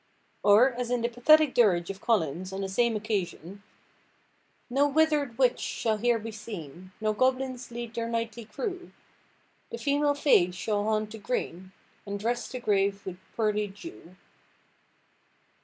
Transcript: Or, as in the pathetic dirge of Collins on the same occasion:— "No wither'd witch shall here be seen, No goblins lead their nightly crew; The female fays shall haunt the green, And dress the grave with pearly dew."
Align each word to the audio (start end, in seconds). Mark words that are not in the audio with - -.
Or, 0.41 0.73
as 0.73 0.89
in 0.89 1.01
the 1.03 1.09
pathetic 1.09 1.53
dirge 1.53 1.91
of 1.91 2.01
Collins 2.01 2.51
on 2.51 2.61
the 2.61 2.67
same 2.69 2.95
occasion:— 2.95 3.61
"No 4.67 4.87
wither'd 4.87 5.37
witch 5.37 5.59
shall 5.59 5.97
here 5.97 6.17
be 6.17 6.31
seen, 6.31 6.91
No 6.99 7.13
goblins 7.13 7.69
lead 7.69 7.93
their 7.93 8.09
nightly 8.09 8.45
crew; 8.45 8.93
The 9.69 9.77
female 9.77 10.15
fays 10.15 10.55
shall 10.55 10.85
haunt 10.85 11.11
the 11.11 11.19
green, 11.19 11.71
And 12.07 12.19
dress 12.19 12.47
the 12.51 12.59
grave 12.59 13.05
with 13.05 13.17
pearly 13.35 13.67
dew." 13.67 14.15